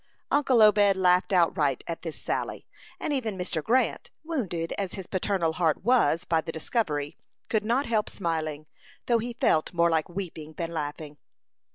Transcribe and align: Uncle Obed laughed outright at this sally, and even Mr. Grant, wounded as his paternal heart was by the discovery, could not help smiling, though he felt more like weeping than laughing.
Uncle 0.31 0.63
Obed 0.63 0.95
laughed 0.97 1.31
outright 1.31 1.83
at 1.85 2.01
this 2.01 2.19
sally, 2.19 2.65
and 2.99 3.13
even 3.13 3.37
Mr. 3.37 3.63
Grant, 3.63 4.09
wounded 4.23 4.73
as 4.75 4.95
his 4.95 5.05
paternal 5.05 5.53
heart 5.53 5.83
was 5.83 6.25
by 6.25 6.41
the 6.41 6.51
discovery, 6.51 7.15
could 7.49 7.63
not 7.63 7.85
help 7.85 8.09
smiling, 8.09 8.65
though 9.05 9.19
he 9.19 9.33
felt 9.33 9.73
more 9.73 9.91
like 9.91 10.09
weeping 10.09 10.53
than 10.53 10.71
laughing. 10.73 11.17